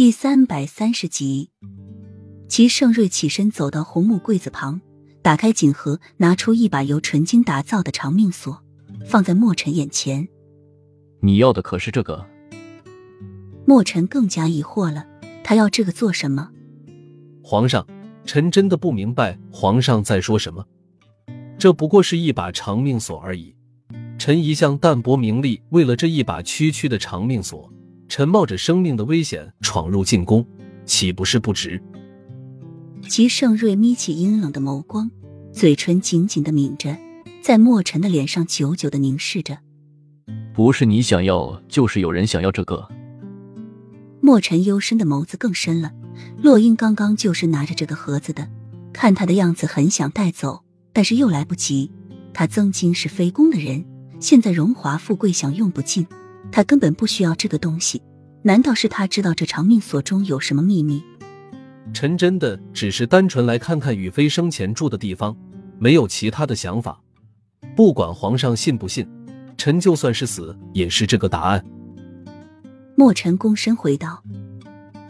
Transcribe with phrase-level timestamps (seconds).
[0.00, 1.50] 第三百三十集，
[2.48, 4.80] 齐盛瑞起身走到红木柜子旁，
[5.20, 8.64] 打开锦盒，拿出一把由纯金打造的长命锁，
[9.04, 10.26] 放在莫尘眼前。
[11.20, 12.26] 你要的可是这个？
[13.66, 15.04] 莫尘更加疑惑了，
[15.44, 16.48] 他要这个做什么？
[17.42, 17.86] 皇上，
[18.24, 20.64] 臣真的不明白皇上在说什么。
[21.58, 23.54] 这不过是一把长命锁而已。
[24.18, 27.70] 臣一向淡泊名利，为了这一把区区的长命锁。
[28.10, 30.44] 臣冒着生命的危险闯入进宫，
[30.84, 31.80] 岂不是不值？
[33.08, 35.08] 齐盛瑞眯起阴冷的眸光，
[35.52, 36.98] 嘴唇紧紧的抿着，
[37.40, 39.58] 在墨尘的脸上久久的凝视着。
[40.52, 42.88] 不是你想要，就是有人想要这个。
[44.20, 45.92] 墨尘幽深的眸子更深了。
[46.42, 48.50] 洛英刚刚就是拿着这个盒子的，
[48.92, 51.92] 看他的样子很想带走，但是又来不及。
[52.34, 53.84] 他曾经是非宫的人，
[54.18, 56.04] 现在荣华富贵享用不尽。
[56.52, 58.02] 他根本不需要这个东西，
[58.42, 61.02] 难道是他知道这长命锁中有什么秘密？
[61.92, 65.36] 臣真的只是单纯来看看雨飞生前住的地方，
[65.78, 67.00] 没有其他的想法。
[67.76, 69.08] 不管皇上信不信，
[69.56, 71.64] 臣就算是死也是这个答案。
[72.96, 74.22] 墨尘躬身回道。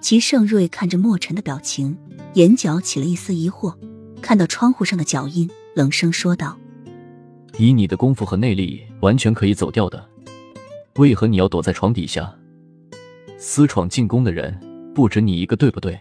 [0.00, 1.96] 齐盛瑞看着墨尘的表情，
[2.34, 3.74] 眼角起了一丝疑惑，
[4.20, 6.58] 看到窗户上的脚印，冷声说道
[7.58, 10.06] ：“以你的功夫和内力，完全可以走掉的。”
[10.96, 12.32] 为何你要躲在床底下？
[13.36, 14.58] 私闯进宫的人
[14.94, 15.98] 不止你一个，对不对？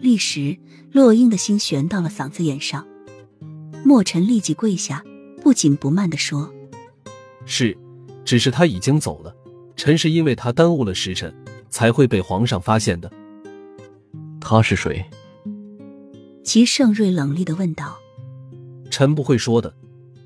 [0.00, 0.56] 立时，
[0.90, 2.86] 洛英的心悬到了嗓子眼上。
[3.84, 5.04] 墨尘立即跪下，
[5.42, 6.50] 不紧不慢的说
[7.44, 7.76] ：“是，
[8.24, 9.34] 只是他已经走了。
[9.76, 11.34] 臣是因为他耽误了时辰，
[11.68, 13.12] 才会被皇上发现的。”
[14.40, 15.04] 他是谁？
[16.42, 17.98] 齐盛瑞冷厉的问道。
[18.90, 19.74] “臣不会说的，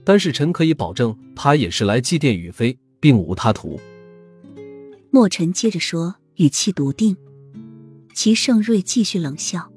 [0.04, 3.78] 但是臣可以保证，他也是来祭奠雨飞。”并无他图。
[5.10, 7.16] 墨尘接着说，语气笃定。
[8.14, 9.70] 齐盛瑞继续冷笑：“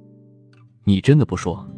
[0.86, 1.70] 你真的不说？”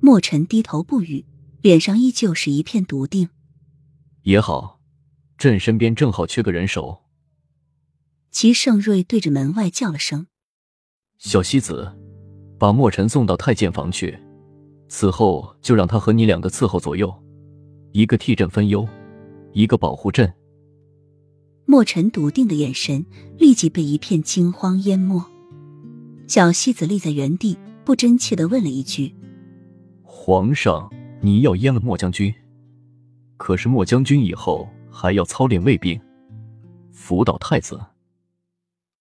[0.00, 1.24] 墨尘低头不语，
[1.62, 3.30] 脸上依旧是一片笃定。
[4.22, 4.80] 也好，
[5.38, 7.04] 朕身边正好缺个人手。
[8.30, 10.26] 齐盛瑞对着门外叫了声
[11.18, 11.90] ：“小西子，
[12.58, 14.18] 把墨尘送到太监房去。
[14.88, 17.12] 此后就让他和你两个伺候左右，
[17.92, 18.86] 一个替朕分忧。”
[19.52, 20.32] 一个保护阵。
[21.66, 23.04] 墨尘笃定的眼神
[23.38, 25.22] 立即被一片惊慌淹没。
[26.26, 29.14] 小西子立在原地，不真切的问了一句
[30.02, 30.88] ：“皇上，
[31.20, 32.32] 你要阉了墨将军？
[33.36, 36.00] 可是墨将军以后还要操练卫兵，
[36.92, 37.80] 辅导太子。”